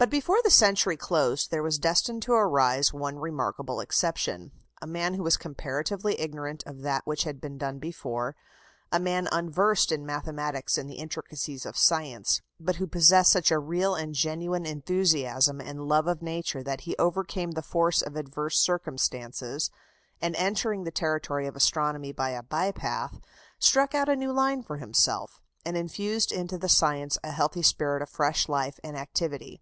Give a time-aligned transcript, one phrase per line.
[0.00, 5.14] But before the century closed there was destined to arise one remarkable exception a man
[5.14, 8.36] who was comparatively ignorant of that which had been done before
[8.92, 13.58] a man unversed in mathematics and the intricacies of science, but who possessed such a
[13.58, 18.56] real and genuine enthusiasm and love of Nature that he overcame the force of adverse
[18.56, 19.68] circumstances,
[20.22, 23.18] and entering the territory of astronomy by a by path,
[23.58, 28.00] struck out a new line for himself, and infused into the science a healthy spirit
[28.00, 29.60] of fresh life and activity.